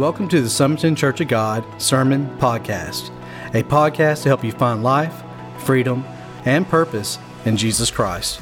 [0.00, 3.10] Welcome to the Summerton Church of God Sermon Podcast,
[3.54, 5.12] a podcast to help you find life,
[5.58, 6.06] freedom,
[6.46, 8.40] and purpose in Jesus Christ.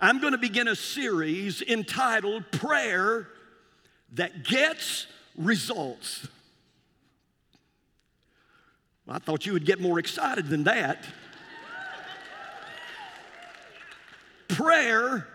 [0.00, 3.28] I'm going to begin a series entitled Prayer
[4.14, 5.06] That Gets
[5.36, 6.26] Results.
[9.06, 11.04] Well, I thought you would get more excited than that.
[14.48, 15.28] Prayer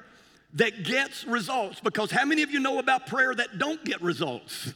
[0.53, 1.79] that gets results.
[1.79, 4.73] Because how many of you know about prayer that don't get results?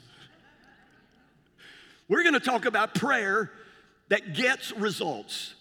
[2.07, 3.51] We're going to talk about prayer
[4.09, 5.55] that gets results.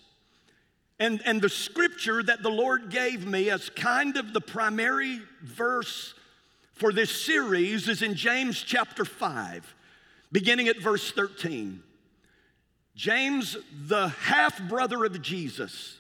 [0.99, 6.15] And, and the scripture that the Lord gave me as kind of the primary verse
[6.73, 9.75] for this series is in James chapter 5,
[10.33, 11.83] beginning at verse 13.
[12.97, 13.57] James,
[13.87, 15.99] the half brother of Jesus,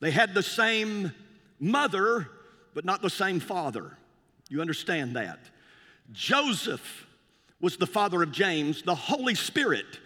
[0.00, 1.12] they had the same
[1.58, 2.28] mother,
[2.74, 3.96] but not the same father.
[4.48, 5.38] You understand that?
[6.12, 7.06] Joseph
[7.60, 9.98] was the father of James, the Holy Spirit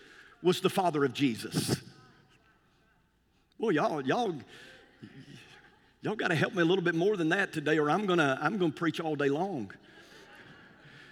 [0.42, 1.77] was the father of Jesus.
[3.58, 4.34] Well, y'all, y'all,
[6.00, 8.38] y'all got to help me a little bit more than that today, or I'm gonna,
[8.42, 9.70] I'm gonna preach all day long.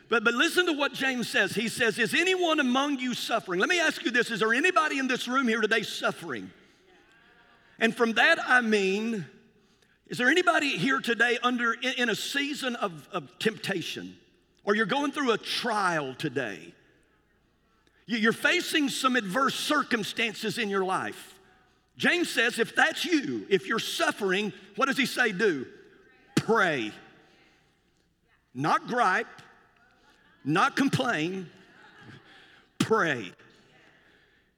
[0.08, 1.54] But, but listen to what James says.
[1.54, 3.60] He says, Is anyone among you suffering?
[3.60, 6.50] Let me ask you this Is there anybody in this room here today suffering?
[7.78, 9.24] And from that I mean,
[10.10, 14.16] is there anybody here today under in a season of, of temptation?
[14.64, 16.74] Or you're going through a trial today?
[18.06, 21.38] You're facing some adverse circumstances in your life.
[21.96, 25.64] James says, if that's you, if you're suffering, what does he say do?
[26.34, 26.90] Pray.
[28.52, 29.28] Not gripe,
[30.44, 31.48] not complain,
[32.78, 33.30] pray.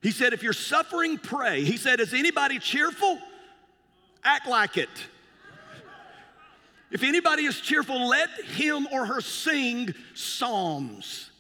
[0.00, 1.62] He said, if you're suffering, pray.
[1.62, 3.19] He said, is anybody cheerful?
[4.25, 4.89] Act like it.
[6.93, 11.30] If anybody is cheerful, let him or her sing psalms.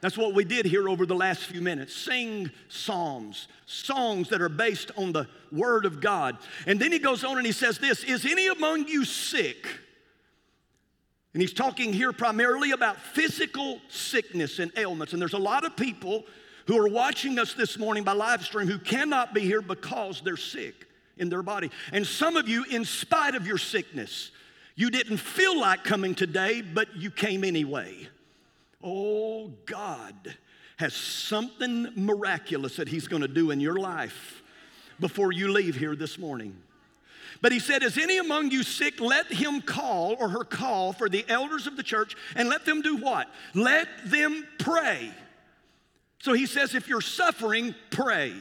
[0.00, 1.94] That's what we did here over the last few minutes.
[1.94, 6.38] Sing psalms, songs that are based on the word of God.
[6.66, 9.66] And then he goes on and he says this Is any among you sick?
[11.34, 15.12] And he's talking here primarily about physical sickness and ailments.
[15.12, 16.24] And there's a lot of people
[16.66, 20.36] who are watching us this morning by live stream who cannot be here because they're
[20.36, 20.86] sick
[21.16, 21.70] in their body.
[21.92, 24.30] And some of you, in spite of your sickness,
[24.74, 28.08] you didn't feel like coming today, but you came anyway.
[28.82, 30.36] Oh, God
[30.76, 34.42] has something miraculous that He's going to do in your life
[34.98, 36.56] before you leave here this morning.
[37.42, 39.00] But he said, Is any among you sick?
[39.00, 42.80] Let him call or her call for the elders of the church and let them
[42.80, 43.28] do what?
[43.52, 45.10] Let them pray.
[46.20, 48.32] So he says, If you're suffering, pray.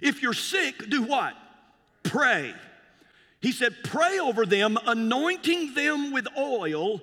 [0.00, 1.34] If you're sick, do what?
[2.04, 2.54] Pray.
[3.46, 7.00] He said, Pray over them, anointing them with oil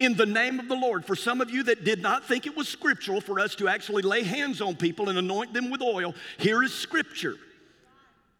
[0.00, 1.04] in the name of the Lord.
[1.04, 4.02] For some of you that did not think it was scriptural for us to actually
[4.02, 7.36] lay hands on people and anoint them with oil, here is scripture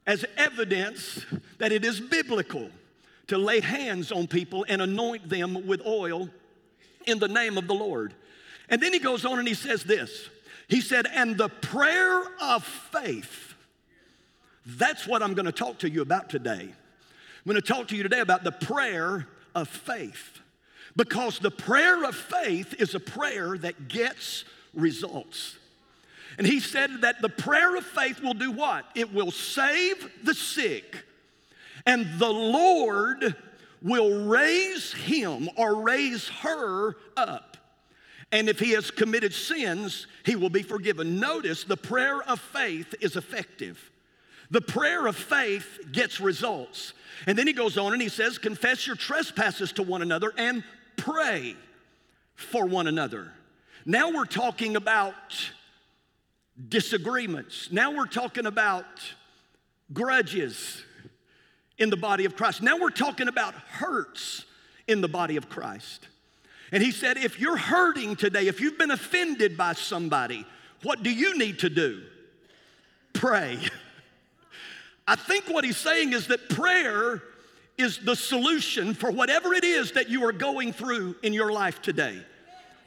[0.09, 1.25] as evidence
[1.59, 2.69] that it is biblical
[3.29, 6.29] to lay hands on people and anoint them with oil
[7.07, 8.13] in the name of the Lord.
[8.69, 10.31] And then he goes on and he says this
[10.67, 13.55] He said, And the prayer of faith,
[14.67, 16.73] that's what I'm to talk to you about today.
[17.47, 20.41] I'm going to talk to you today about the prayer of faith
[20.97, 25.57] because the prayer of faith is a prayer that gets results.
[26.39, 28.85] And he said that the prayer of faith will do what?
[28.97, 31.05] It will save the sick,
[31.87, 33.37] and the Lord
[33.81, 37.57] will raise him or raise her up.
[38.33, 41.21] And if he has committed sins, he will be forgiven.
[41.21, 43.93] Notice the prayer of faith is effective.
[44.51, 46.93] The prayer of faith gets results.
[47.27, 50.63] And then he goes on and he says, Confess your trespasses to one another and
[50.97, 51.57] pray
[52.35, 53.33] for one another.
[53.85, 55.15] Now we're talking about
[56.69, 57.71] disagreements.
[57.71, 58.85] Now we're talking about
[59.93, 60.83] grudges
[61.79, 62.63] in the body of Christ.
[62.63, 64.45] Now we're talking about hurts
[64.87, 66.09] in the body of Christ.
[66.73, 70.47] And he said, if you're hurting today, if you've been offended by somebody,
[70.83, 72.03] what do you need to do?
[73.13, 73.59] Pray.
[75.07, 77.23] I think what he's saying is that prayer
[77.79, 81.83] is the solution for whatever it is that you are going through in your life
[81.83, 82.21] today.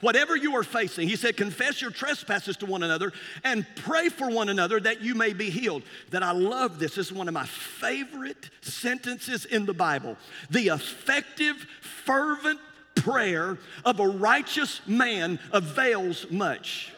[0.00, 3.12] Whatever you are facing, he said, confess your trespasses to one another
[3.44, 5.82] and pray for one another that you may be healed.
[6.10, 6.94] That I love this.
[6.94, 10.16] This is one of my favorite sentences in the Bible.
[10.50, 12.60] The effective, fervent
[12.94, 16.92] prayer of a righteous man avails much.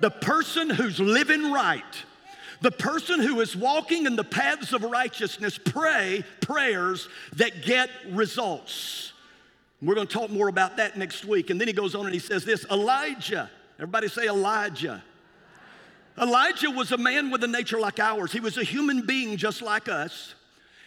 [0.00, 1.82] The person who's living right
[2.60, 9.12] the person who is walking in the paths of righteousness pray prayers that get results.
[9.80, 11.50] We're going to talk more about that next week.
[11.50, 13.50] And then he goes on and he says this Elijah.
[13.78, 15.04] Everybody say Elijah.
[16.20, 18.32] Elijah was a man with a nature like ours.
[18.32, 20.34] He was a human being just like us.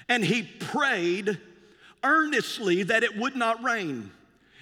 [0.10, 1.40] And he prayed
[2.04, 4.12] earnestly that it would not rain.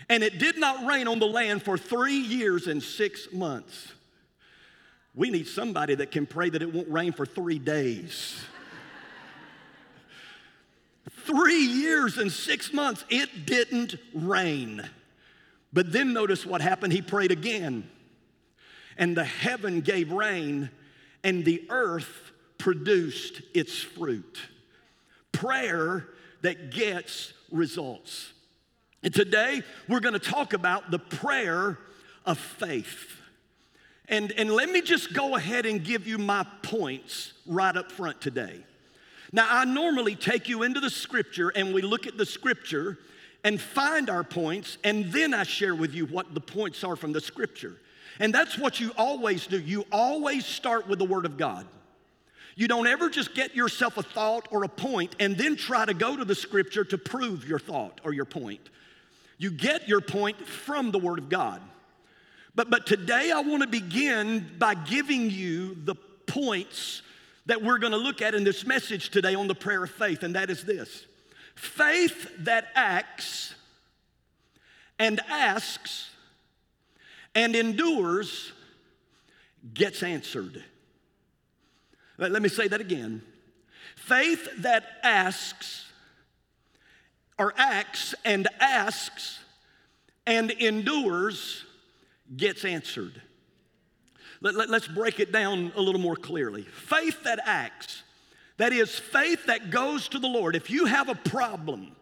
[0.09, 3.93] And it did not rain on the land for three years and six months.
[5.15, 8.41] We need somebody that can pray that it won't rain for three days.
[11.25, 14.87] three years and six months, it didn't rain.
[15.73, 16.93] But then notice what happened.
[16.93, 17.89] He prayed again,
[18.97, 20.69] and the heaven gave rain,
[21.23, 24.39] and the earth produced its fruit.
[25.31, 26.07] Prayer
[26.41, 28.33] that gets results.
[29.03, 31.77] And today we're going to talk about the prayer
[32.25, 33.18] of faith.
[34.09, 38.19] And, and let me just go ahead and give you my points right up front
[38.19, 38.59] today.
[39.31, 42.97] Now, I normally take you into the scripture and we look at the scripture
[43.43, 47.13] and find our points, and then I share with you what the points are from
[47.13, 47.77] the scripture.
[48.19, 49.59] And that's what you always do.
[49.59, 51.65] You always start with the Word of God.
[52.55, 55.93] You don't ever just get yourself a thought or a point and then try to
[55.93, 58.59] go to the scripture to prove your thought or your point.
[59.37, 61.61] You get your point from the Word of God.
[62.55, 65.95] But, but today I want to begin by giving you the
[66.27, 67.01] points
[67.45, 70.23] that we're going to look at in this message today on the prayer of faith,
[70.23, 71.05] and that is this
[71.55, 73.53] faith that acts
[74.97, 76.09] and asks
[77.35, 78.53] and endures
[79.73, 80.63] gets answered.
[82.17, 83.21] Let, let me say that again.
[83.95, 85.85] Faith that asks
[87.37, 89.39] or acts and asks
[90.25, 91.65] and endures
[92.35, 93.21] gets answered.
[94.41, 96.63] Let, let, let's break it down a little more clearly.
[96.63, 98.03] Faith that acts,
[98.57, 100.55] that is, faith that goes to the Lord.
[100.55, 101.95] If you have a problem,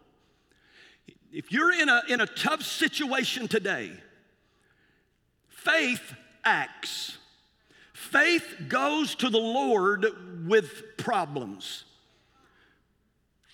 [1.32, 3.92] if you're in a, in a tough situation today,
[5.48, 6.14] faith
[6.44, 7.18] acts.
[7.92, 10.06] Faith goes to the Lord
[10.46, 11.84] with problems.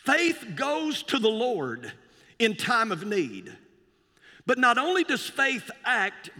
[0.04, 1.90] Faith goes to the Lord
[2.38, 3.56] in time of need.
[4.46, 6.30] But not only does faith act,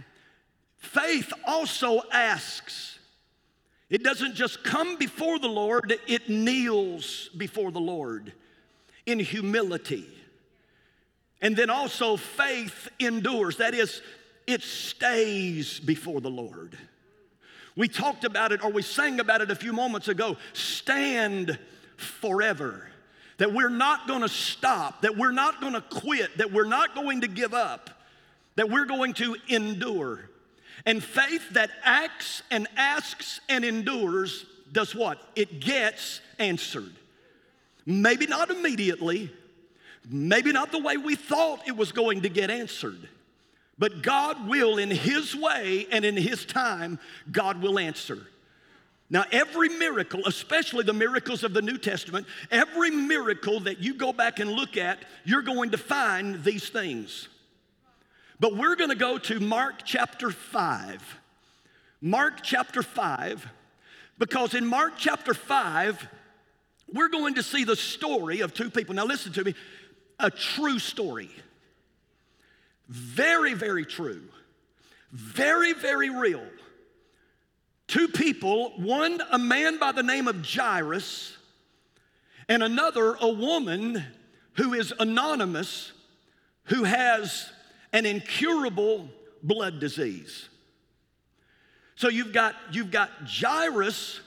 [0.85, 2.99] Faith also asks.
[3.89, 8.33] It doesn't just come before the Lord, it kneels before the Lord
[9.05, 10.07] in humility.
[11.41, 13.57] And then also, faith endures.
[13.57, 14.01] That is,
[14.47, 16.77] it stays before the Lord.
[17.75, 20.37] We talked about it, or we sang about it a few moments ago.
[20.53, 21.59] Stand
[21.97, 22.87] forever.
[23.37, 27.27] That we're not gonna stop, that we're not gonna quit, that we're not going to
[27.27, 27.89] give up,
[28.55, 30.29] that we're going to endure.
[30.85, 35.19] And faith that acts and asks and endures does what?
[35.35, 36.91] It gets answered.
[37.85, 39.31] Maybe not immediately,
[40.09, 43.07] maybe not the way we thought it was going to get answered.
[43.77, 46.99] But God will, in His way and in His time,
[47.31, 48.19] God will answer.
[49.09, 54.11] Now, every miracle, especially the miracles of the New Testament, every miracle that you go
[54.11, 57.27] back and look at, you're going to find these things.
[58.39, 61.19] But we're going to go to Mark chapter 5.
[62.01, 63.47] Mark chapter 5,
[64.19, 66.07] because in Mark chapter 5,
[66.93, 68.93] we're going to see the story of two people.
[68.93, 69.55] Now, listen to me
[70.19, 71.29] a true story.
[72.87, 74.21] Very, very true.
[75.11, 76.45] Very, very real.
[77.87, 81.37] Two people, one a man by the name of Jairus,
[82.49, 84.03] and another a woman
[84.53, 85.91] who is anonymous,
[86.65, 87.49] who has
[87.95, 89.07] an incurable
[89.41, 90.49] blood disease.
[91.95, 94.19] So you've got, you've got Jairus,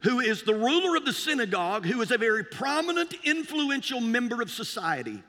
[0.00, 4.50] who is the ruler of the synagogue, who is a very prominent, influential member of
[4.50, 5.22] society.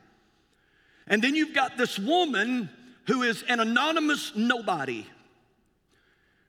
[1.07, 2.69] And then you've got this woman
[3.07, 5.07] who is an anonymous nobody.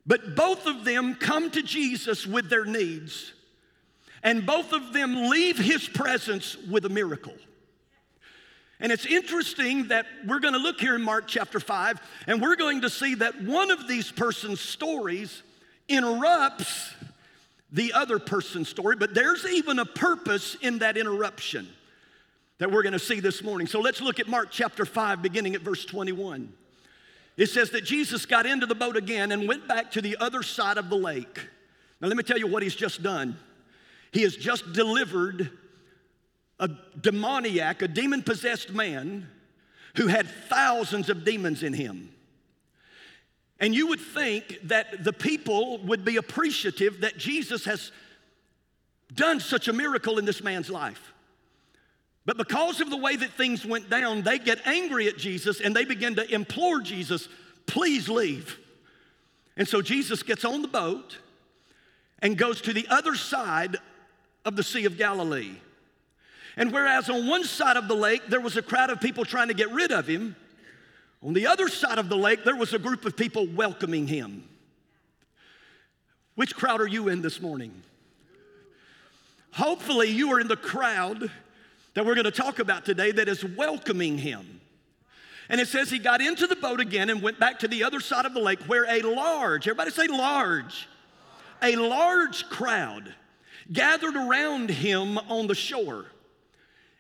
[0.05, 3.33] But both of them come to Jesus with their needs,
[4.25, 7.37] and both of them leave his presence with a miracle.
[8.85, 12.55] And it's interesting that we're going to look here in Mark chapter 5, and we're
[12.55, 15.43] going to see that one of these person's stories
[15.89, 16.93] interrupts
[17.73, 21.67] the other person's story, but there's even a purpose in that interruption
[22.59, 23.67] that we're going to see this morning.
[23.67, 26.53] So let's look at Mark chapter 5, beginning at verse 21.
[27.39, 30.43] It says that Jesus got into the boat again and went back to the other
[30.43, 31.41] side of the lake.
[32.03, 33.39] Now, let me tell you what he's just done.
[34.13, 35.51] He has just delivered
[36.61, 36.69] a
[37.01, 39.29] demoniac, a demon possessed man
[39.97, 42.11] who had thousands of demons in him.
[43.61, 47.93] And you would think that the people would be appreciative that Jesus has
[49.15, 51.13] done such a miracle in this man's life.
[52.27, 55.77] But because of the way that things went down, they get angry at Jesus and
[55.77, 57.29] they begin to implore Jesus,
[57.67, 58.59] please leave.
[59.57, 61.19] And so Jesus gets on the boat
[62.21, 63.77] and goes to the other side
[64.45, 65.57] of the Sea of Galilee.
[66.57, 69.49] And whereas on one side of the lake there was a crowd of people trying
[69.49, 70.37] to get rid of him,
[71.23, 74.45] on the other side of the lake there was a group of people welcoming him.
[76.35, 77.73] Which crowd are you in this morning?
[79.53, 81.31] Hopefully, you are in the crowd
[81.95, 84.61] that we're going to talk about today that is welcoming him.
[85.49, 88.01] And it says he got into the boat again and went back to the other
[88.01, 90.89] side of the lake where a large, everybody say large,
[91.63, 93.15] a large crowd
[93.73, 96.07] gathered around him on the shore.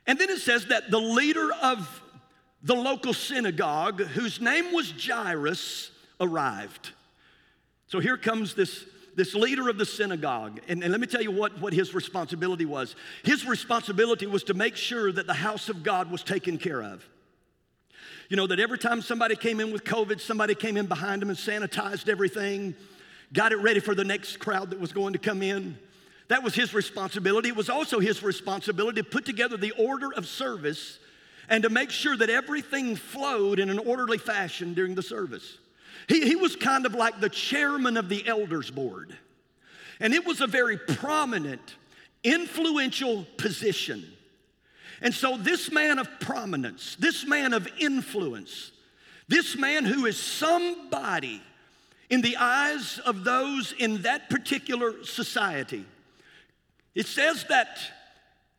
[0.06, 2.02] And then it says that the leader of
[2.62, 6.92] the local synagogue, whose name was Jairus, arrived.
[7.86, 8.84] So here comes this
[9.16, 12.64] this leader of the synagogue, and, and let me tell you what, what his responsibility
[12.64, 12.96] was.
[13.22, 17.04] His responsibility was to make sure that the house of God was taken care of.
[18.28, 21.28] You know, that every time somebody came in with COVID, somebody came in behind them
[21.28, 22.74] and sanitized everything,
[23.32, 25.78] got it ready for the next crowd that was going to come in.
[26.28, 27.50] That was his responsibility.
[27.50, 30.98] It was also his responsibility to put together the order of service
[31.48, 35.58] and to make sure that everything flowed in an orderly fashion during the service.
[36.08, 39.16] He, he was kind of like the chairman of the elders board.
[40.00, 41.76] And it was a very prominent,
[42.22, 44.04] influential position.
[45.00, 48.72] And so, this man of prominence, this man of influence,
[49.28, 51.42] this man who is somebody
[52.10, 55.84] in the eyes of those in that particular society,
[56.94, 57.78] it says that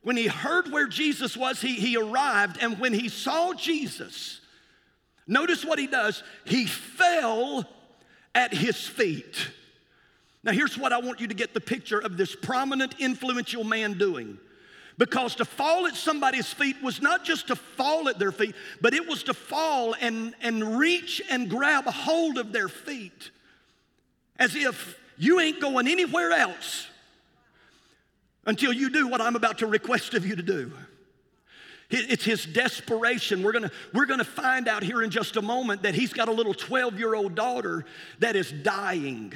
[0.02, 4.42] when he heard where Jesus was, he, he arrived, and when he saw Jesus,
[5.28, 6.24] Notice what he does.
[6.46, 7.66] He fell
[8.34, 9.50] at his feet.
[10.44, 13.98] Now, here's what I want you to get the picture of this prominent, influential man
[13.98, 14.38] doing.
[14.98, 18.94] Because to fall at somebody's feet was not just to fall at their feet, but
[18.94, 23.32] it was to fall and, and reach and grab a hold of their feet
[24.38, 26.88] as if you ain't going anywhere else
[28.46, 30.72] until you do what I'm about to request of you to do.
[31.90, 33.44] It's his desperation.
[33.44, 36.32] We're gonna, we're gonna find out here in just a moment that he's got a
[36.32, 37.86] little 12 year old daughter
[38.20, 39.34] that is dying.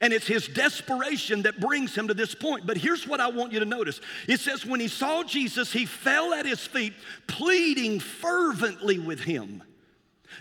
[0.00, 2.66] And it's his desperation that brings him to this point.
[2.66, 5.86] But here's what I want you to notice it says, when he saw Jesus, he
[5.86, 6.94] fell at his feet,
[7.26, 9.62] pleading fervently with him.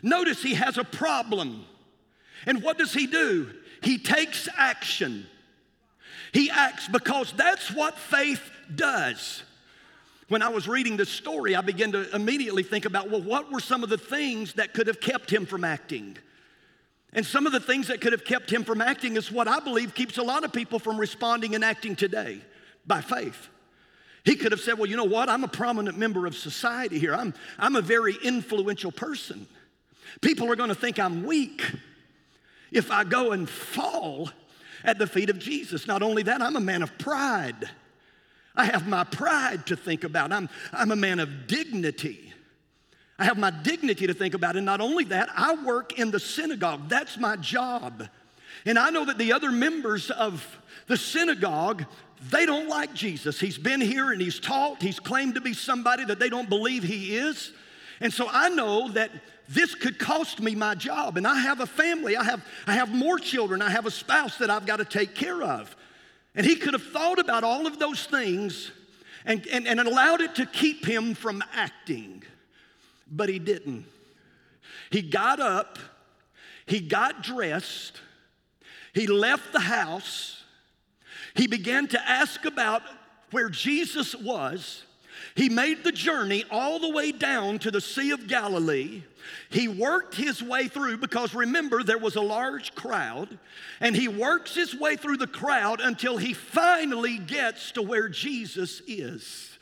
[0.04, 1.66] Notice he has a problem.
[2.46, 3.52] And what does he do?
[3.84, 5.26] He takes action.
[6.34, 8.42] He acts because that's what faith
[8.74, 9.44] does
[10.30, 13.60] when I was reading this story, I began to immediately think about well, what were
[13.60, 16.18] some of the things that could have kept him from acting?
[17.12, 19.60] And some of the things that could have kept him from acting is what I
[19.60, 22.40] believe keeps a lot of people from responding and acting today
[22.86, 23.50] by faith.
[24.24, 25.28] He could have said, Well, you know what?
[25.28, 29.48] I'm a prominent member of society here, I'm, I'm a very influential person.
[30.22, 31.64] People are going to think I'm weak
[32.72, 34.30] if I go and fall
[34.84, 35.88] at the feet of Jesus.
[35.88, 37.70] Not only that, I'm a man of pride.
[38.56, 40.32] I have my pride to think about.
[40.32, 42.34] I'm, I'm a man of dignity.
[43.18, 44.56] I have my dignity to think about.
[44.56, 46.90] And not only that, I work in the synagogue.
[46.90, 48.08] That's my job.
[48.66, 50.46] And I know that the other members of
[50.88, 51.86] the synagogue,
[52.30, 53.40] they don't like Jesus.
[53.40, 56.84] He's been here and he's taught, he's claimed to be somebody that they don't believe
[56.84, 57.52] he is.
[58.02, 59.12] And so I know that
[59.50, 61.18] this could cost me my job.
[61.18, 64.38] And I have a family, I have, I have more children, I have a spouse
[64.38, 65.76] that I've got to take care of.
[66.36, 68.72] And he could have thought about all of those things
[69.26, 72.24] and, and, and allowed it to keep him from acting,
[73.12, 73.86] but he didn't.
[74.92, 75.80] He got up,
[76.68, 78.00] he got dressed,
[78.94, 80.44] he left the house,
[81.36, 82.84] he began to ask about
[83.32, 84.84] where Jesus was.
[85.36, 89.04] He made the journey all the way down to the Sea of Galilee.
[89.50, 93.38] He worked his way through because remember, there was a large crowd,
[93.80, 98.82] and he works his way through the crowd until he finally gets to where Jesus
[98.88, 99.58] is.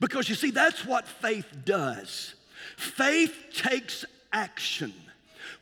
[0.00, 2.34] Because you see, that's what faith does.
[2.76, 4.94] Faith takes action.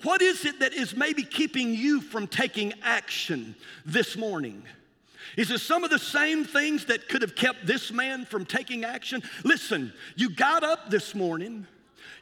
[0.02, 4.62] What is it that is maybe keeping you from taking action this morning?
[5.36, 8.84] Is it some of the same things that could have kept this man from taking
[8.84, 9.22] action?
[9.44, 11.66] Listen, you got up this morning,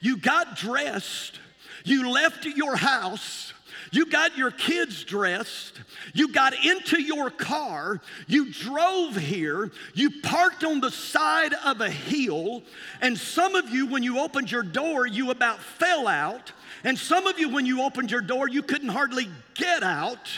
[0.01, 1.39] you got dressed,
[1.85, 3.53] you left your house,
[3.93, 5.81] you got your kids dressed,
[6.13, 11.91] you got into your car, you drove here, you parked on the side of a
[11.91, 12.63] hill,
[13.01, 16.53] and some of you, when you opened your door, you about fell out,
[16.85, 20.29] and some of you, when you opened your door, you couldn't hardly get out.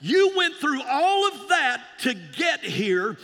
[0.00, 3.16] You went through all of that to get here.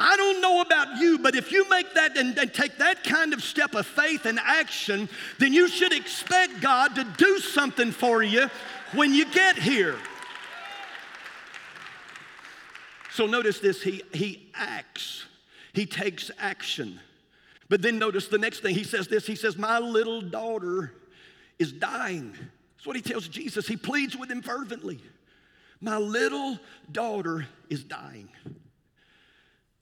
[0.00, 3.32] I don't know about you, but if you make that and, and, take that kind
[3.32, 5.08] of step of faith and action,
[5.40, 8.48] then you should expect God to do something for you
[8.94, 9.96] when you get here.
[13.10, 15.24] So notice this he, he acts,
[15.72, 17.00] he takes action.
[17.68, 20.92] But then notice the next thing he says this he says, My little daughter
[21.58, 22.36] is dying.
[22.76, 23.66] That's what he tells Jesus.
[23.66, 25.00] He pleads with him fervently.
[25.80, 26.60] My little
[26.92, 28.28] daughter is dying.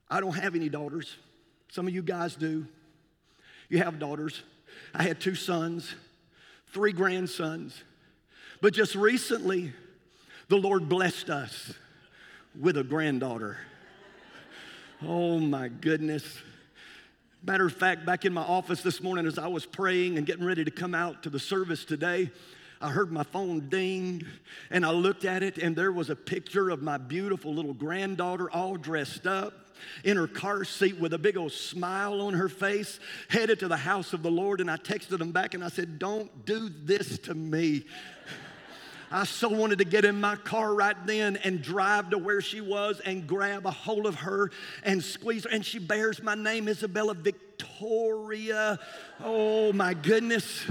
[0.09, 1.17] I don't have any daughters.
[1.71, 2.67] Some of you guys do.
[3.69, 4.43] You have daughters.
[4.95, 5.95] I had two sons,
[6.73, 7.83] three grandsons.
[8.61, 9.73] But just recently,
[10.49, 11.75] the Lord blessed us
[12.59, 13.59] with a granddaughter.
[15.03, 16.41] Oh my goodness.
[17.43, 20.45] Matter of fact, back in my office this morning as I was praying and getting
[20.45, 22.31] ready to come out to the service today,
[22.81, 24.25] I heard my phone ding
[24.71, 28.51] and I looked at it and there was a picture of my beautiful little granddaughter
[28.51, 29.65] all dressed up
[30.04, 33.76] in her car seat with a big old smile on her face, headed to the
[33.76, 34.61] house of the Lord.
[34.61, 37.85] And I texted him back and I said, Don't do this to me.
[39.11, 42.61] I so wanted to get in my car right then and drive to where she
[42.61, 44.50] was and grab a hold of her
[44.83, 45.50] and squeeze her.
[45.50, 48.80] And she bears my name, Isabella Victoria.
[49.23, 50.64] Oh my goodness.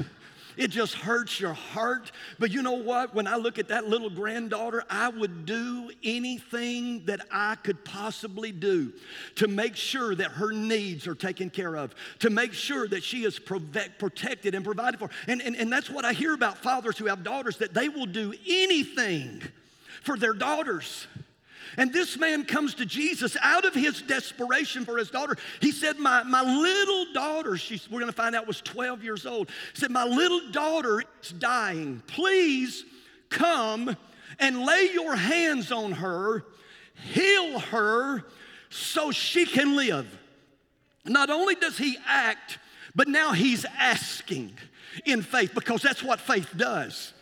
[0.57, 2.11] It just hurts your heart.
[2.39, 3.13] But you know what?
[3.13, 8.51] When I look at that little granddaughter, I would do anything that I could possibly
[8.51, 8.93] do
[9.35, 13.23] to make sure that her needs are taken care of, to make sure that she
[13.23, 15.09] is protected and provided for.
[15.27, 18.05] And, and, and that's what I hear about fathers who have daughters, that they will
[18.05, 19.41] do anything
[20.03, 21.07] for their daughters.
[21.77, 25.37] And this man comes to Jesus out of his desperation for his daughter.
[25.61, 29.25] He said, My, my little daughter, she's, we're going to find out, was 12 years
[29.25, 29.49] old.
[29.73, 32.01] Said, My little daughter is dying.
[32.07, 32.85] Please
[33.29, 33.95] come
[34.39, 36.45] and lay your hands on her,
[37.11, 38.23] heal her
[38.69, 40.07] so she can live.
[41.05, 42.57] Not only does he act,
[42.95, 44.53] but now he's asking
[45.05, 47.13] in faith because that's what faith does.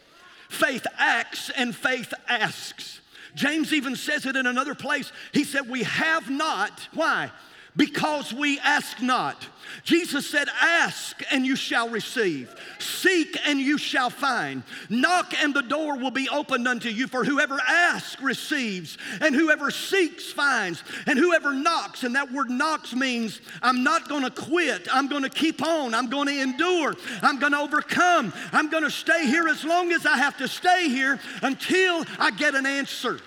[0.49, 3.01] Faith acts and faith asks.
[3.36, 5.12] James even says it in another place.
[5.32, 6.88] He said, We have not.
[6.93, 7.32] Why?
[7.75, 9.47] Because we ask not.
[9.83, 12.53] Jesus said, Ask and you shall receive.
[12.77, 14.62] Seek and you shall find.
[14.89, 17.07] Knock and the door will be opened unto you.
[17.07, 22.93] For whoever asks receives, and whoever seeks finds, and whoever knocks, and that word knocks
[22.93, 24.88] means I'm not gonna quit.
[24.93, 25.95] I'm gonna keep on.
[25.95, 26.93] I'm gonna endure.
[27.23, 28.33] I'm gonna overcome.
[28.51, 32.53] I'm gonna stay here as long as I have to stay here until I get
[32.53, 33.19] an answer.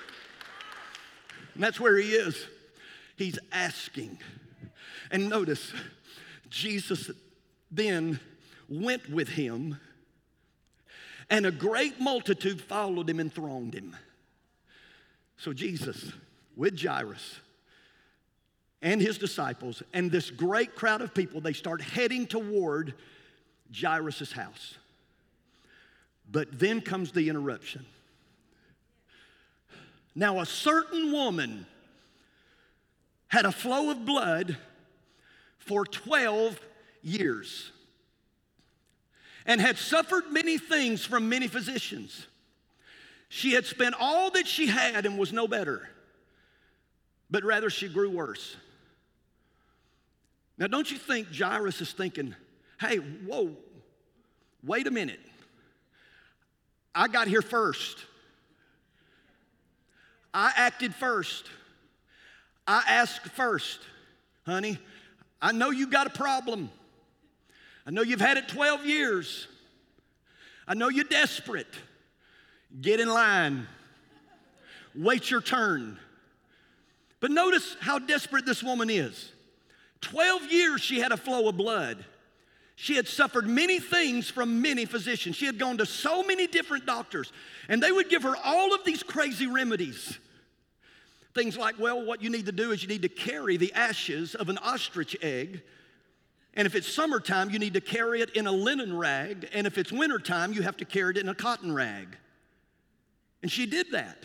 [1.54, 2.46] And that's where he is.
[3.16, 4.18] He's asking.
[5.11, 5.72] And notice,
[6.50, 7.11] Jesus
[7.70, 8.20] then
[8.68, 9.79] went with him,
[11.29, 13.96] and a great multitude followed him and thronged him.
[15.38, 16.12] So, Jesus,
[16.57, 17.40] with Jairus
[18.83, 22.94] and his disciples, and this great crowd of people, they start heading toward
[23.74, 24.76] Jairus' house.
[26.31, 27.85] But then comes the interruption.
[30.14, 31.66] Now, a certain woman
[33.28, 34.56] had a flow of blood
[35.58, 36.60] for 12
[37.02, 37.70] years
[39.46, 42.26] and had suffered many things from many physicians.
[43.28, 45.88] She had spent all that she had and was no better,
[47.30, 48.56] but rather she grew worse.
[50.58, 52.34] Now, don't you think Jairus is thinking,
[52.80, 53.56] hey, whoa,
[54.62, 55.20] wait a minute.
[56.94, 57.98] I got here first.
[60.32, 61.46] I acted first.
[62.66, 63.81] I asked first.
[64.44, 64.79] Honey,
[65.40, 66.70] I know you got a problem.
[67.87, 69.46] I know you've had it 12 years.
[70.66, 71.72] I know you're desperate.
[72.81, 73.66] Get in line.
[74.94, 75.98] Wait your turn.
[77.20, 79.33] But notice how desperate this woman is.
[80.00, 82.05] 12 years she had a flow of blood.
[82.76, 85.37] She had suffered many things from many physicians.
[85.37, 87.33] She had gone to so many different doctors,
[87.68, 90.18] and they would give her all of these crazy remedies.
[91.37, 94.35] Things like, well, what you need to do is you need to carry the ashes
[94.35, 95.62] of an ostrich egg.
[96.55, 99.46] And if it's summertime, you need to carry it in a linen rag.
[99.53, 102.16] And if it's wintertime, you have to carry it in a cotton rag.
[103.42, 104.25] And she did that.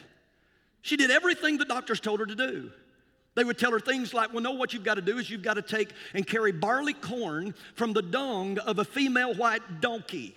[0.84, 2.72] She did everything the doctors told her to do.
[3.36, 5.44] They would tell her things like, well, no, what you've got to do is you've
[5.44, 10.34] got to take and carry barley corn from the dung of a female white donkey.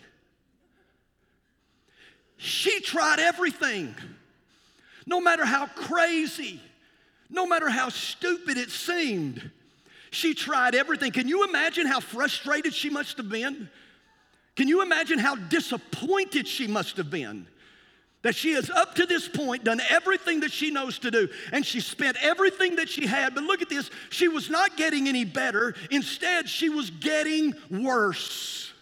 [2.37, 3.95] She tried everything.
[5.07, 6.61] No matter how crazy,
[7.31, 9.51] no matter how stupid it seemed,
[10.11, 11.12] she tried everything.
[11.12, 13.69] Can you imagine how frustrated she must have been?
[14.57, 17.47] Can you imagine how disappointed she must have been?
[18.25, 21.64] that she has up to this point done everything that she knows to do and
[21.64, 25.25] she spent everything that she had but look at this she was not getting any
[25.25, 28.73] better instead she was getting worse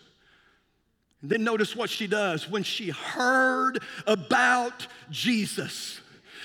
[1.20, 6.00] and then notice what she does when she heard about jesus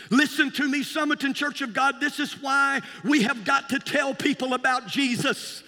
[0.10, 4.14] listen to me Summerton church of god this is why we have got to tell
[4.14, 5.64] people about jesus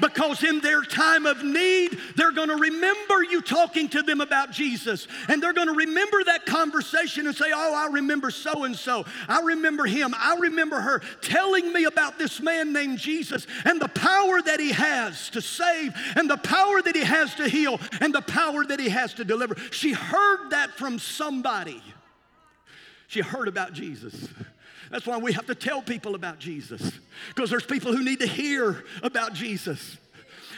[0.00, 5.06] because in their time of need, they're to remember you talking to them about Jesus.
[5.28, 9.04] And they're to remember that conversation and say, Oh, I remember so and so.
[9.28, 10.14] I remember him.
[10.16, 14.72] I remember her telling me about this man named Jesus and the power that he
[14.72, 18.80] has to save and the power that he has to heal and the power that
[18.80, 19.56] he has to deliver.
[19.70, 21.82] She heard that from somebody.
[23.10, 24.28] She heard about Jesus.
[24.88, 26.92] That's why we have to tell people about Jesus,
[27.26, 29.98] because there's people who need to hear about Jesus.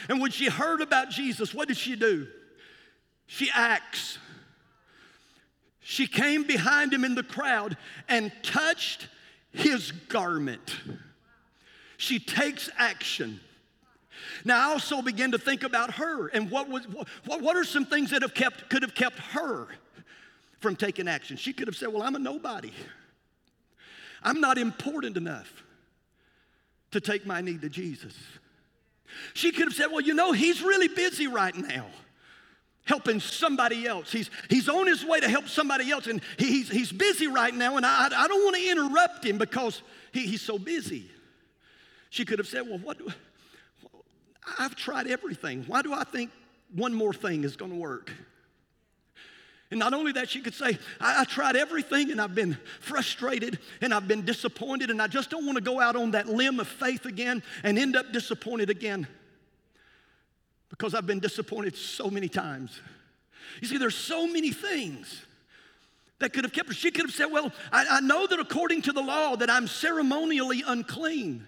[0.07, 2.27] And when she heard about Jesus, what did she do?
[3.25, 4.19] She acts.
[5.79, 7.75] She came behind him in the crowd
[8.07, 9.07] and touched
[9.51, 10.75] his garment.
[11.97, 13.39] She takes action.
[14.45, 16.87] Now, I also begin to think about her and what, was,
[17.25, 19.69] what, what are some things that have kept, could have kept her
[20.63, 21.37] from taking action?
[21.37, 22.71] She could have said, Well, I'm a nobody.
[24.23, 25.63] I'm not important enough
[26.91, 28.15] to take my need to Jesus.
[29.33, 31.85] She could have said, Well, you know, he's really busy right now
[32.85, 34.11] helping somebody else.
[34.11, 37.77] He's, he's on his way to help somebody else, and he's, he's busy right now,
[37.77, 41.09] and I, I don't want to interrupt him because he, he's so busy.
[42.09, 43.11] She could have said, Well, what do,
[44.59, 45.63] I've tried everything.
[45.67, 46.31] Why do I think
[46.73, 48.11] one more thing is going to work?
[49.73, 53.57] And not only that, she could say, I, I, tried everything and I've been frustrated
[53.81, 56.59] and I've been disappointed, and I just don't want to go out on that limb
[56.59, 59.07] of faith again and end up disappointed again
[60.69, 62.79] because I've been disappointed so many times.
[63.61, 65.25] You see, there's so many things
[66.19, 66.75] that could have kept her.
[66.75, 69.65] She could have said, Well, I, I know that according to the law that I'm
[69.65, 71.47] ceremonially unclean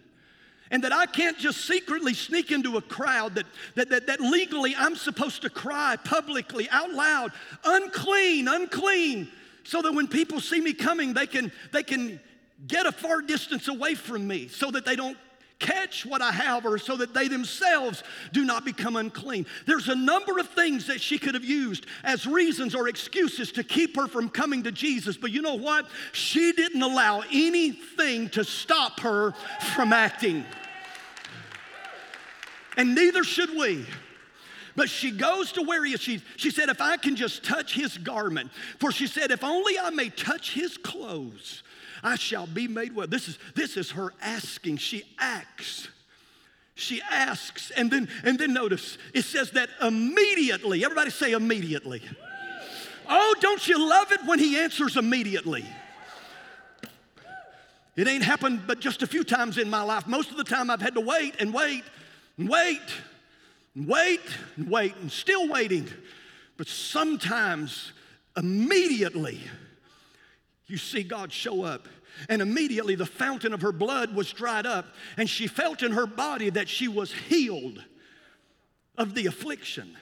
[0.72, 4.76] and that I can't just secretly sneak into a crowd, that, that, that, that legally
[4.76, 7.32] I'm supposed to cry publicly, out loud,
[7.64, 9.30] unclean, unclean,
[9.64, 12.20] so that when people see me coming, they can, they can
[12.68, 15.18] get a far distance away from me so that they don't
[15.60, 19.46] catch what I have or so that they themselves do not become unclean.
[19.66, 23.64] There's a number of things that she could have used as reasons or excuses to
[23.64, 25.18] keep her from coming to Jesus.
[25.18, 25.88] But you know what?
[26.12, 29.34] She didn't allow anything to stop her
[29.76, 30.46] from acting.
[32.78, 33.86] And neither should we.
[34.76, 36.02] But she goes to where he is.
[36.02, 39.80] She, she said, If I can just touch his garment, for she said, If only
[39.80, 41.64] I may touch his clothes,
[42.04, 43.08] I shall be made well.
[43.08, 44.78] This is, this is her asking.
[44.78, 45.88] She acts.
[46.78, 52.02] She asks, and then, and then notice it says that immediately, everybody say immediately.
[53.08, 55.66] Oh, don't you love it when he answers immediately?
[57.96, 60.06] It ain't happened but just a few times in my life.
[60.06, 61.86] Most of the time I've had to wait and wait
[62.38, 62.82] and wait
[63.76, 64.22] wait
[64.56, 65.88] and wait and still waiting.
[66.58, 67.92] But sometimes
[68.38, 69.42] immediately
[70.68, 71.88] you see God show up.
[72.30, 74.86] And immediately the fountain of her blood was dried up,
[75.18, 77.84] and she felt in her body that she was healed
[78.98, 79.98] of the affliction.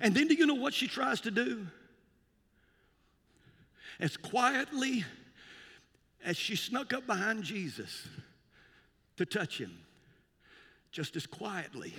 [0.00, 1.66] And then do you know what she tries to do?
[3.98, 5.04] As quietly
[6.24, 8.06] as she snuck up behind Jesus
[9.16, 9.76] to touch him,
[10.92, 11.94] just as quietly,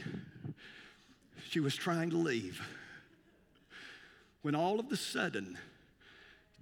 [1.49, 2.61] she was trying to leave.
[4.41, 5.57] When all of a sudden,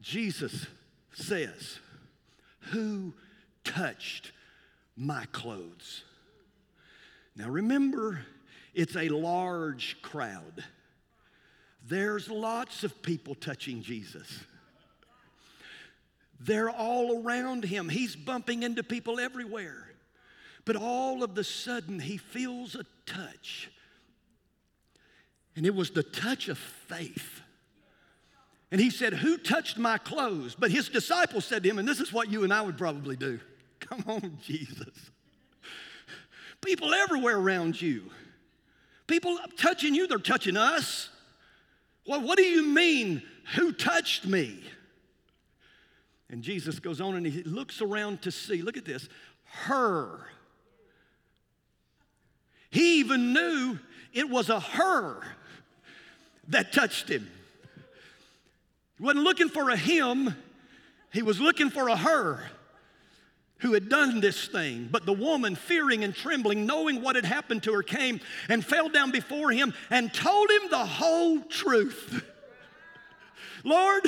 [0.02, 0.68] Jesus
[1.14, 1.80] says,
[2.72, 3.14] Who
[3.64, 4.32] touched
[4.96, 6.04] my clothes?
[7.36, 8.26] Now remember,
[8.74, 10.64] it's a large crowd.
[11.88, 14.28] There's lots of people touching Jesus.
[16.40, 17.90] They're all around him.
[17.90, 19.88] He's bumping into people everywhere.
[20.66, 23.70] But all of the sudden, he feels a touch.
[25.60, 27.42] And it was the touch of faith.
[28.72, 30.56] And he said, Who touched my clothes?
[30.58, 33.18] But his disciples said to him, and this is what you and I would probably
[33.18, 33.42] do
[33.82, 35.12] Come on, Jesus.
[36.62, 38.10] People everywhere around you.
[39.06, 41.10] People touching you, they're touching us.
[42.08, 43.22] Well, what do you mean,
[43.58, 44.64] who touched me?
[46.30, 49.10] And Jesus goes on and he looks around to see, look at this,
[49.44, 50.22] her.
[52.70, 53.78] He even knew
[54.14, 55.22] it was a her
[56.50, 57.30] that touched him.
[58.98, 60.36] He wasn't looking for a him,
[61.12, 62.44] he was looking for a her
[63.60, 64.88] who had done this thing.
[64.92, 68.90] But the woman, fearing and trembling, knowing what had happened to her, came and fell
[68.90, 72.24] down before him and told him the whole truth.
[73.64, 74.08] Lord,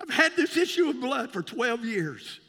[0.00, 2.39] I've had this issue of blood for 12 years.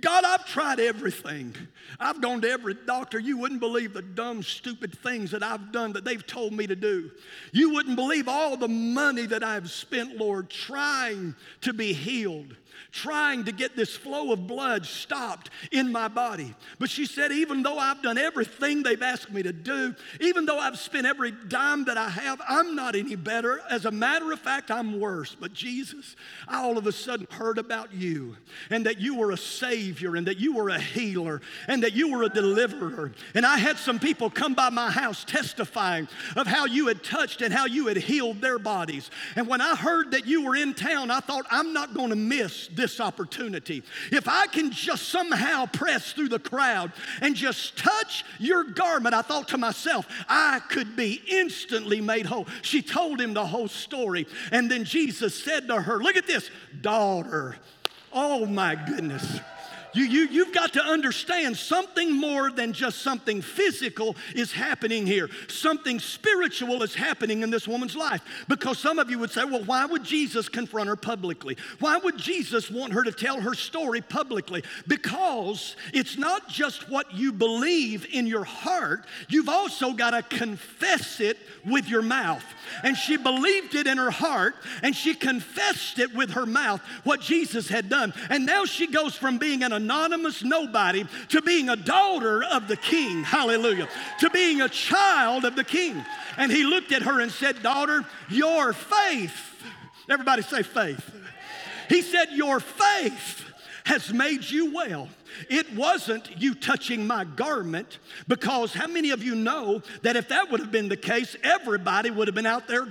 [0.00, 1.54] God, I've tried everything.
[1.98, 3.18] I've gone to every doctor.
[3.18, 6.76] You wouldn't believe the dumb, stupid things that I've done that they've told me to
[6.76, 7.10] do.
[7.52, 12.56] You wouldn't believe all the money that I've spent, Lord, trying to be healed
[12.90, 16.54] trying to get this flow of blood stopped in my body.
[16.78, 20.58] But she said, even though I've done everything they've asked me to do, even though
[20.58, 23.60] I've spent every dime that I have, I'm not any better.
[23.70, 25.34] As a matter of fact, I'm worse.
[25.34, 28.36] But Jesus, I all of a sudden heard about you
[28.70, 32.12] and that you were a Savior and that you were a healer and that you
[32.12, 33.10] were a deliverer.
[33.34, 37.42] And I had some people come by my house testifying of how you had touched
[37.42, 39.10] and how you had healed their bodies.
[39.34, 42.16] And when I heard that you were in town, I thought, I'm not going to
[42.16, 43.82] miss this opportunity.
[44.10, 49.22] If I can just somehow press through the crowd and just touch your garment, I
[49.22, 52.46] thought to myself, I could be instantly made whole.
[52.62, 54.26] She told him the whole story.
[54.52, 57.56] And then Jesus said to her, Look at this, daughter.
[58.12, 59.40] Oh my goodness.
[59.94, 65.28] You, you, you've got to understand something more than just something physical is happening here.
[65.48, 68.22] Something spiritual is happening in this woman's life.
[68.48, 71.56] Because some of you would say, well, why would Jesus confront her publicly?
[71.78, 74.64] Why would Jesus want her to tell her story publicly?
[74.88, 81.20] Because it's not just what you believe in your heart, you've also got to confess
[81.20, 82.44] it with your mouth.
[82.82, 87.20] And she believed it in her heart and she confessed it with her mouth what
[87.20, 88.14] Jesus had done.
[88.30, 92.76] And now she goes from being an anonymous nobody to being a daughter of the
[92.76, 93.24] king.
[93.24, 93.88] Hallelujah.
[94.20, 96.02] To being a child of the king.
[96.36, 99.62] And he looked at her and said, Daughter, your faith.
[100.08, 101.10] Everybody say faith.
[101.88, 103.44] He said, Your faith
[103.84, 105.08] has made you well.
[105.48, 110.50] It wasn't you touching my garment, because how many of you know that if that
[110.50, 112.86] would have been the case, everybody would have been out there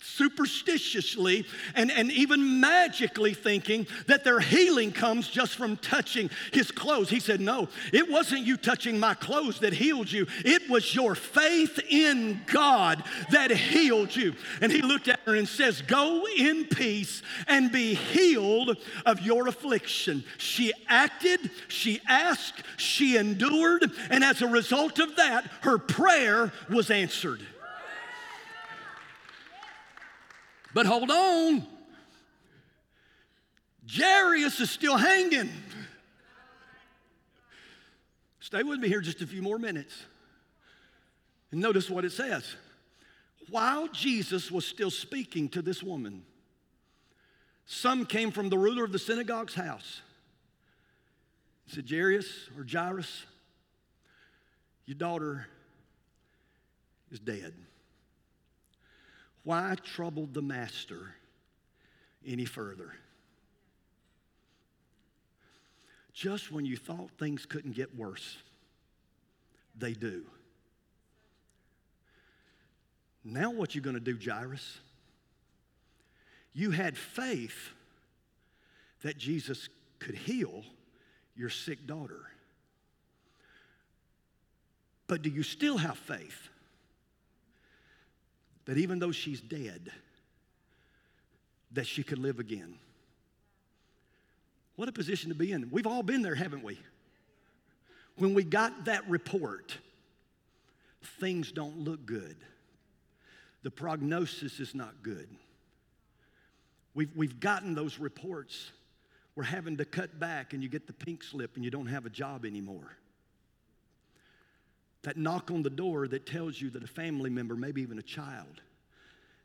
[0.00, 7.10] superstitiously and, and even magically thinking that their healing comes just from touching his clothes.
[7.10, 11.14] He said, No, it wasn't you touching my clothes that healed you, it was your
[11.14, 14.34] faith in God that healed you.
[14.60, 19.48] And he looked at her and says, Go in peace and be healed of your
[19.48, 20.24] affliction.
[20.38, 26.90] She acted, she asked, she endured, and as a result of that, her prayer was
[26.90, 27.40] answered.
[30.72, 31.66] But hold on.
[33.88, 35.50] Jairus is still hanging.
[38.40, 40.04] Stay with me here just a few more minutes.
[41.50, 42.54] And notice what it says.
[43.48, 46.22] While Jesus was still speaking to this woman,
[47.66, 50.02] some came from the ruler of the synagogue's house.
[51.66, 53.24] He said, Jairus or Jairus,
[54.86, 55.46] your daughter
[57.10, 57.54] is dead.
[59.42, 61.14] Why trouble the master
[62.26, 62.92] any further?
[66.12, 68.36] Just when you thought things couldn't get worse,
[69.78, 70.24] they do.
[73.24, 74.80] Now, what you going to do, Jairus?
[76.52, 77.70] You had faith
[79.02, 80.62] that Jesus could heal
[81.36, 82.20] your sick daughter.
[85.06, 86.49] But do you still have faith
[88.70, 89.90] that even though she's dead,
[91.72, 92.76] that she could live again.
[94.76, 95.68] What a position to be in.
[95.72, 96.78] We've all been there, haven't we?
[98.16, 99.76] When we got that report,
[101.18, 102.36] things don't look good.
[103.64, 105.28] The prognosis is not good.
[106.94, 108.70] We've, we've gotten those reports.
[109.34, 112.06] We're having to cut back, and you get the pink slip, and you don't have
[112.06, 112.96] a job anymore.
[115.02, 118.02] That knock on the door that tells you that a family member, maybe even a
[118.02, 118.60] child,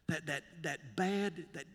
[0.08, 1.66] that, that, that bad, that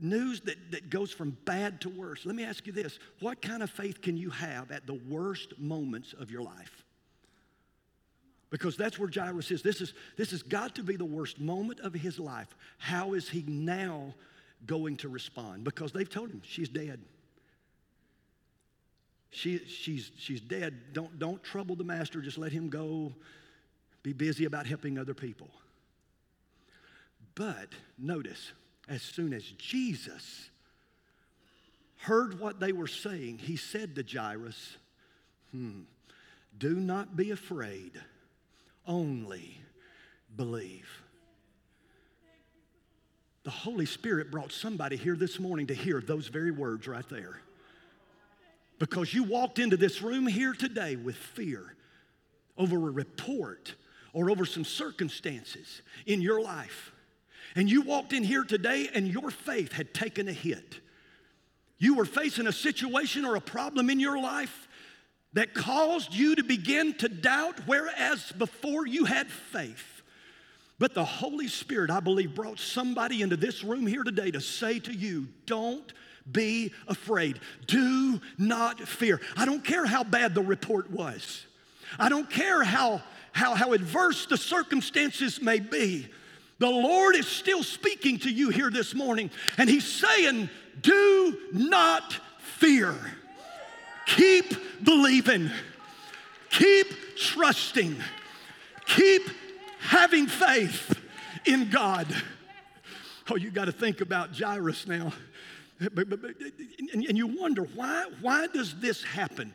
[0.00, 2.24] news that, that goes from bad to worse.
[2.24, 5.58] Let me ask you this what kind of faith can you have at the worst
[5.58, 6.84] moments of your life?
[8.50, 9.62] Because that's where Jairus is.
[9.62, 9.94] This, is.
[10.16, 12.48] this has got to be the worst moment of his life.
[12.78, 14.14] How is he now
[14.66, 15.62] going to respond?
[15.62, 17.00] Because they've told him she's dead.
[19.30, 20.92] She, she's, she's dead.
[20.92, 22.20] Don't, don't trouble the master.
[22.20, 23.14] Just let him go.
[24.02, 25.48] Be busy about helping other people.
[27.34, 28.52] But notice,
[28.88, 30.50] as soon as Jesus
[31.98, 34.76] heard what they were saying, he said to Jairus,
[35.52, 35.82] hmm,
[36.58, 37.92] Do not be afraid,
[38.86, 39.60] only
[40.36, 40.88] believe.
[43.44, 47.40] The Holy Spirit brought somebody here this morning to hear those very words right there.
[48.80, 51.76] Because you walked into this room here today with fear
[52.56, 53.74] over a report
[54.12, 56.90] or over some circumstances in your life.
[57.54, 60.80] And you walked in here today and your faith had taken a hit.
[61.78, 64.66] You were facing a situation or a problem in your life
[65.34, 70.02] that caused you to begin to doubt, whereas before you had faith.
[70.78, 74.78] But the Holy Spirit, I believe, brought somebody into this room here today to say
[74.80, 75.92] to you, don't
[76.30, 77.40] be afraid.
[77.66, 79.20] Do not fear.
[79.36, 81.46] I don't care how bad the report was.
[81.98, 83.02] I don't care how,
[83.32, 86.08] how, how adverse the circumstances may be.
[86.58, 90.50] The Lord is still speaking to you here this morning, and He's saying,
[90.82, 92.94] Do not fear.
[94.06, 95.50] Keep believing.
[96.50, 97.96] Keep trusting.
[98.86, 99.22] Keep
[99.80, 100.98] having faith
[101.46, 102.06] in God.
[103.30, 105.12] Oh, you got to think about Jairus now.
[105.80, 109.54] And you wonder why, why does this happen?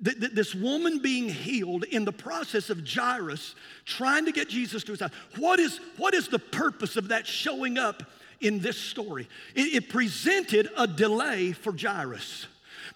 [0.00, 3.54] This woman being healed in the process of Jairus
[3.86, 5.12] trying to get Jesus to his house.
[5.38, 8.02] What is, what is the purpose of that showing up
[8.40, 9.26] in this story?
[9.54, 12.46] It, it presented a delay for Jairus.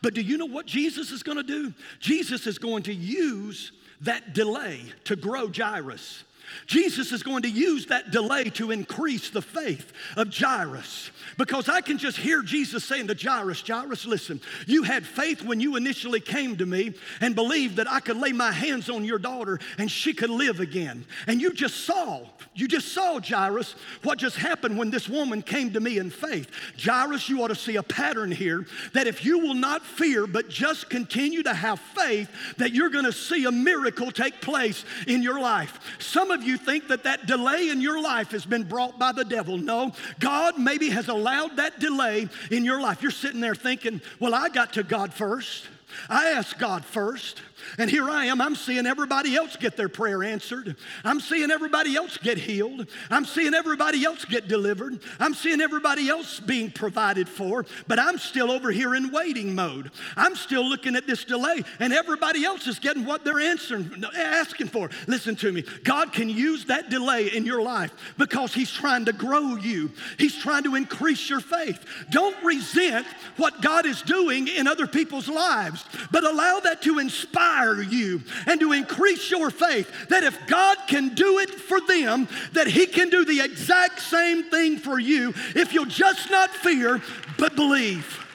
[0.02, 1.72] But do you know what Jesus is going to do?
[2.00, 6.24] Jesus is going to use that delay to grow Jairus.
[6.66, 11.10] Jesus is going to use that delay to increase the faith of Jairus.
[11.38, 15.60] Because I can just hear Jesus saying to Jairus, Jairus, listen, you had faith when
[15.60, 19.18] you initially came to me and believed that I could lay my hands on your
[19.18, 21.04] daughter and she could live again.
[21.26, 25.72] And you just saw, you just saw, Jairus, what just happened when this woman came
[25.72, 26.50] to me in faith.
[26.78, 30.48] Jairus, you ought to see a pattern here that if you will not fear but
[30.48, 35.22] just continue to have faith, that you're going to see a miracle take place in
[35.22, 35.78] your life.
[35.98, 39.12] Some of of you think that that delay in your life has been brought by
[39.12, 39.58] the devil.
[39.58, 43.02] No, God maybe has allowed that delay in your life.
[43.02, 45.68] You're sitting there thinking, well, I got to God first.
[46.08, 47.42] I asked God first.
[47.78, 50.76] And here I am, I'm seeing everybody else get their prayer answered.
[51.04, 52.86] I'm seeing everybody else get healed.
[53.10, 55.00] I'm seeing everybody else get delivered.
[55.18, 59.90] I'm seeing everybody else being provided for, but I'm still over here in waiting mode.
[60.16, 64.68] I'm still looking at this delay, and everybody else is getting what they're answering, asking
[64.68, 64.90] for.
[65.06, 65.64] Listen to me.
[65.84, 70.36] God can use that delay in your life because He's trying to grow you, He's
[70.36, 71.84] trying to increase your faith.
[72.10, 75.79] Don't resent what God is doing in other people's lives,
[76.10, 80.76] but allow that to inspire inspire you and to increase your faith that if God
[80.86, 85.32] can do it for them, that He can do the exact same thing for you
[85.54, 87.00] if you'll just not fear,
[87.38, 88.26] but believe.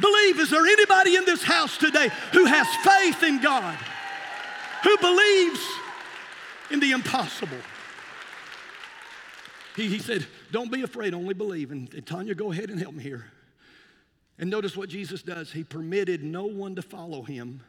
[0.00, 0.40] Believe.
[0.40, 3.78] Is there anybody in this house today who has faith in God,
[4.82, 5.60] who believes
[6.70, 7.56] in the impossible?
[9.74, 11.70] He, he said, Don't be afraid, only believe.
[11.70, 13.26] And, and Tanya, go ahead and help me here.
[14.38, 15.52] And notice what Jesus does.
[15.52, 17.62] He permitted no one to follow him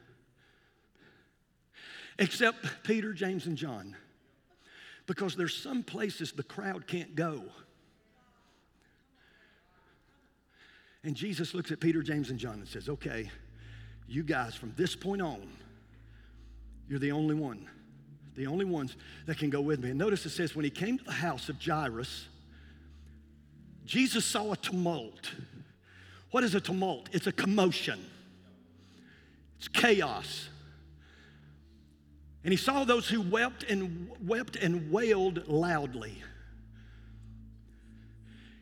[2.19, 3.95] except Peter, James, and John.
[5.06, 7.43] Because there's some places the crowd can't go.
[11.03, 13.32] And Jesus looks at Peter, James, and John and says, Okay,
[14.08, 15.47] you guys, from this point on,
[16.89, 17.69] you're the only one,
[18.36, 19.89] the only ones that can go with me.
[19.89, 22.27] And notice it says, when he came to the house of Jairus,
[23.86, 25.32] Jesus saw a tumult.
[26.31, 27.09] What is a tumult?
[27.11, 27.99] It's a commotion,
[29.57, 30.49] it's chaos.
[32.43, 36.23] And he saw those who wept and wept and wailed loudly.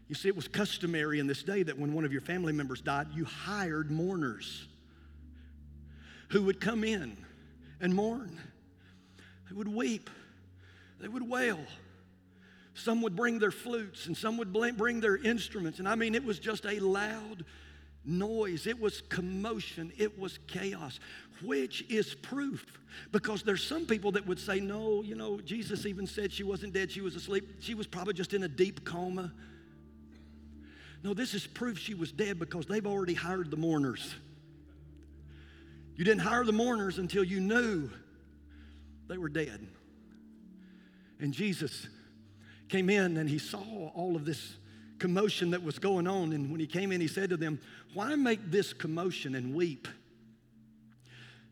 [0.08, 2.82] You see, it was customary in this day that when one of your family members
[2.82, 4.68] died, you hired mourners
[6.30, 7.18] who would come in
[7.80, 8.40] and mourn.
[9.50, 10.10] They would weep,
[11.00, 11.60] they would wail.
[12.76, 15.80] Some would bring their flutes and some would bring their instruments.
[15.80, 17.46] And I mean, it was just a loud
[18.04, 21.00] noise, it was commotion, it was chaos,
[21.42, 22.80] which is proof.
[23.12, 26.74] Because there's some people that would say, no, you know, Jesus even said she wasn't
[26.74, 27.62] dead, she was asleep.
[27.62, 29.32] She was probably just in a deep coma.
[31.02, 34.16] No, this is proof she was dead because they've already hired the mourners.
[35.96, 37.90] You didn't hire the mourners until you knew
[39.08, 39.66] they were dead.
[41.22, 41.88] And Jesus
[42.76, 44.58] came in and he saw all of this
[45.00, 46.34] commotion that was going on.
[46.34, 47.60] And when he came in, he said to them,
[47.94, 49.88] Why make this commotion and weep?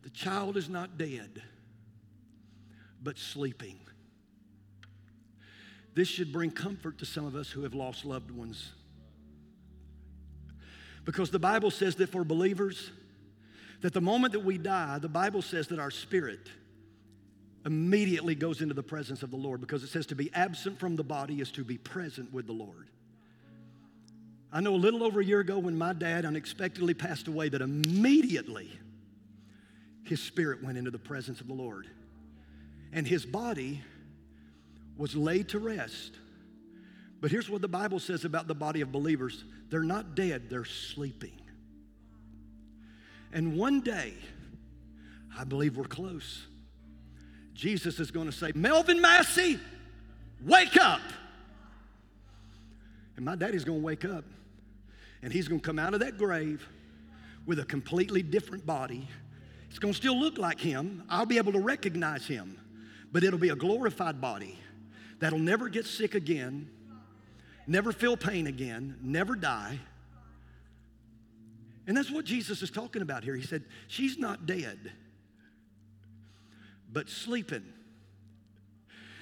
[0.03, 1.41] The child is not dead,
[3.01, 3.79] but sleeping.
[5.95, 8.73] This should bring comfort to some of us who have lost loved ones.
[11.05, 12.91] Because the Bible says that for believers,
[13.79, 16.49] that the moment that we die, the Bible says that our spirit
[17.65, 20.95] immediately goes into the presence of the Lord because it says to be absent from
[20.95, 22.89] the body is to be present with the Lord.
[24.51, 27.61] I know a little over a year ago when my dad unexpectedly passed away that
[27.61, 28.69] immediately
[30.03, 31.87] his spirit went into the presence of the Lord.
[32.91, 33.81] And his body
[34.97, 36.13] was laid to rest.
[37.19, 40.65] But here's what the Bible says about the body of believers they're not dead, they're
[40.65, 41.41] sleeping.
[43.31, 44.13] And one day,
[45.35, 46.45] I believe we're close.
[47.53, 49.59] Jesus is going to say, Melvin Massey,
[50.45, 51.01] wake up.
[53.15, 54.25] And my daddy's going to wake up
[55.21, 56.67] and he's going to come out of that grave
[57.45, 59.07] with a completely different body.
[59.69, 61.03] It's going to still look like him.
[61.09, 62.59] I'll be able to recognize him,
[63.11, 64.59] but it'll be a glorified body
[65.19, 66.69] that'll never get sick again,
[67.65, 69.79] never feel pain again, never die.
[71.87, 73.35] And that's what Jesus is talking about here.
[73.35, 74.91] He said, She's not dead,
[76.93, 77.63] but sleeping.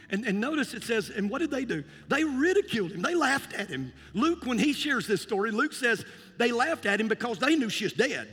[0.09, 1.85] And, and notice it says, and what did they do?
[2.09, 3.01] They ridiculed him.
[3.01, 3.93] They laughed at him.
[4.13, 6.05] Luke, when he shares this story, Luke says
[6.37, 8.27] they laughed at him because they knew she's dead.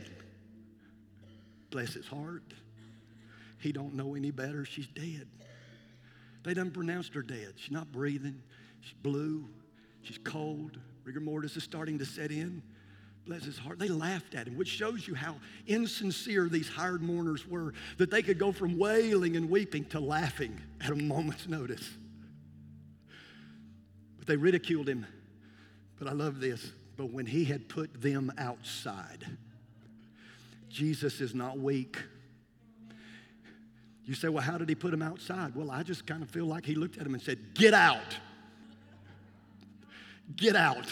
[1.70, 2.43] Bless his heart.
[3.61, 4.64] He don't know any better.
[4.64, 5.28] She's dead.
[6.43, 7.55] They done pronounced her dead.
[7.57, 8.43] She's not breathing.
[8.80, 9.49] She's blue.
[10.03, 10.78] She's cold.
[11.05, 12.62] Rigor mortis is starting to set in
[13.29, 13.79] bless his heart.
[13.79, 18.22] They laughed at him, which shows you how insincere these hired mourners were, that they
[18.22, 21.87] could go from wailing and weeping to laughing at a moment's notice.
[24.18, 25.07] But they ridiculed him.
[25.99, 26.72] But I love this.
[26.97, 29.26] But when he had put them outside,
[30.70, 31.99] Jesus is not weak.
[34.07, 35.55] You say, well, how did he put them outside?
[35.55, 38.16] Well, I just kind of feel like he looked at him and said, Get out.
[40.35, 40.87] Get out.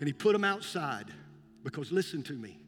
[0.00, 1.12] And he put them outside
[1.62, 2.58] because, listen to me,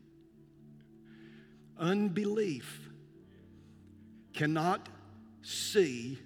[1.78, 2.90] unbelief
[4.34, 4.88] cannot
[5.42, 6.18] see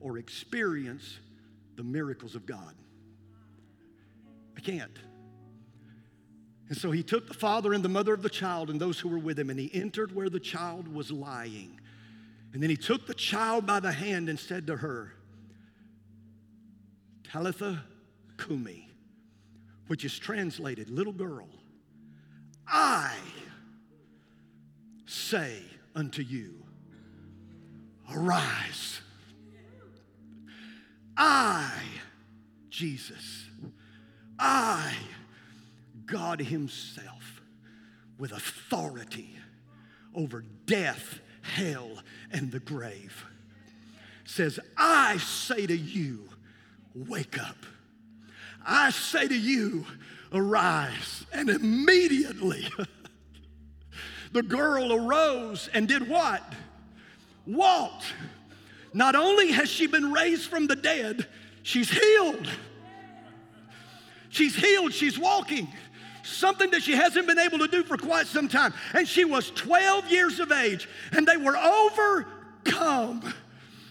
[0.00, 1.18] or experience
[1.76, 2.74] the miracles of God.
[4.56, 4.96] I can't.
[6.68, 9.08] And so he took the father and the mother of the child and those who
[9.08, 11.80] were with him, and he entered where the child was lying.
[12.52, 15.12] And then he took the child by the hand and said to her,
[17.24, 17.82] Talitha
[18.38, 18.88] Kumi,
[19.86, 21.48] which is translated, little girl,
[22.66, 23.14] I
[25.06, 25.58] say
[25.94, 26.54] unto you,
[28.12, 29.00] arise.
[31.16, 31.72] I,
[32.70, 33.46] Jesus,
[34.38, 34.94] I,
[36.06, 37.40] God Himself,
[38.18, 39.36] with authority
[40.14, 41.98] over death, hell,
[42.32, 43.24] and the grave,
[44.24, 46.28] says, I say to you,
[46.94, 47.56] wake up.
[48.64, 49.84] I say to you,
[50.32, 51.24] arise.
[51.32, 52.68] And immediately
[54.32, 56.42] the girl arose and did what?
[57.46, 58.04] Walked.
[58.92, 61.26] Not only has she been raised from the dead,
[61.62, 62.48] she's healed.
[64.30, 65.68] She's healed, she's walking.
[66.22, 68.72] Something that she hasn't been able to do for quite some time.
[68.94, 73.34] And she was 12 years of age, and they were overcome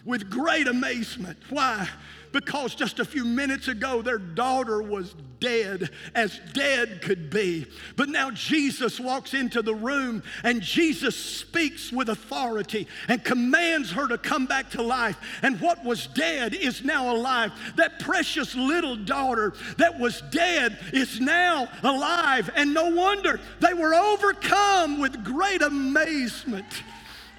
[0.04, 1.38] with great amazement.
[1.50, 1.88] Why?
[2.34, 7.66] Because just a few minutes ago their daughter was dead, as dead could be.
[7.96, 14.08] But now Jesus walks into the room and Jesus speaks with authority and commands her
[14.08, 15.18] to come back to life.
[15.42, 17.52] And what was dead is now alive.
[17.76, 22.50] That precious little daughter that was dead is now alive.
[22.56, 26.66] And no wonder they were overcome with great amazement.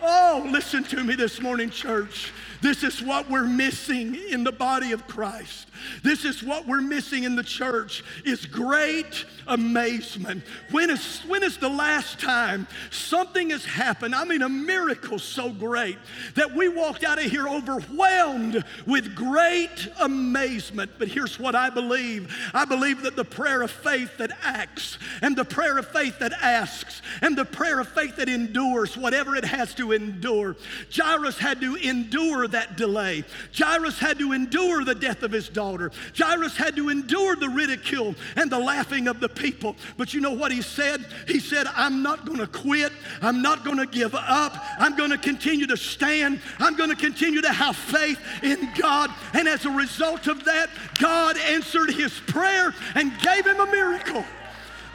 [0.07, 2.30] Oh, listen to me this morning, church.
[2.64, 5.68] This is what we're missing in the body of Christ.
[6.03, 10.45] This is what we're missing in the church is great amazement.
[10.70, 14.14] When is, when is the last time something has happened?
[14.14, 15.99] I mean, a miracle so great
[16.35, 20.93] that we walked out of here overwhelmed with great amazement.
[20.99, 25.37] But here's what I believe I believe that the prayer of faith that acts, and
[25.37, 29.45] the prayer of faith that asks, and the prayer of faith that endures whatever it
[29.45, 30.57] has to endure.
[30.95, 33.24] Jairus had to endure that delay,
[33.57, 35.74] Jairus had to endure the death of his daughter.
[36.16, 39.77] Jairus had to endure the ridicule and the laughing of the people.
[39.97, 41.07] But you know what he said?
[41.27, 42.93] He said, I'm not going to quit.
[43.22, 44.57] I'm not going to give up.
[44.79, 46.41] I'm going to continue to stand.
[46.59, 49.11] I'm going to continue to have faith in God.
[49.33, 54.25] And as a result of that, God answered his prayer and gave him a miracle.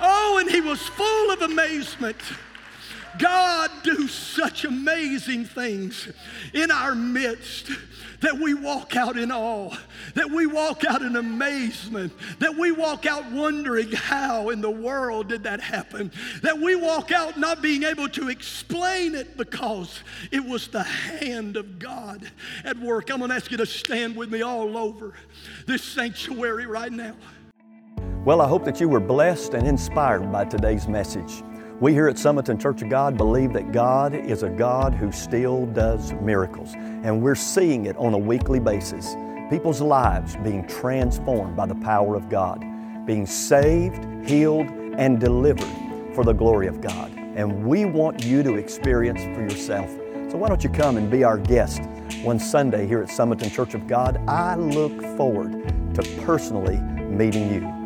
[0.01, 2.17] Oh, and he was full of amazement.
[3.19, 6.11] God do such amazing things
[6.53, 7.69] in our midst
[8.21, 9.75] that we walk out in awe,
[10.15, 15.29] that we walk out in amazement, that we walk out wondering how in the world
[15.29, 16.11] did that happen,
[16.41, 20.01] that we walk out not being able to explain it because
[20.31, 22.29] it was the hand of God
[22.63, 23.09] at work.
[23.09, 25.13] I'm to ask you to stand with me all over
[25.65, 27.15] this sanctuary right now.
[28.25, 31.41] Well, I hope that you were blessed and inspired by today's message.
[31.81, 35.65] We here at Sumiton Church of God believe that God is a God who still
[35.67, 39.15] does miracles, and we're seeing it on a weekly basis.
[39.49, 42.65] People's lives being transformed by the power of God,
[43.05, 44.67] being saved, healed,
[44.97, 45.73] and delivered
[46.13, 47.13] for the glory of God.
[47.35, 49.89] and we want you to experience for yourself.
[50.29, 51.81] So why don't you come and be our guest
[52.21, 54.21] one Sunday here at Sumiton Church of God?
[54.27, 55.53] I look forward
[55.95, 57.78] to personally meeting you.